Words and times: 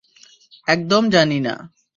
একদম 0.67 1.03
জানি 1.09 1.39
না। 1.39 1.53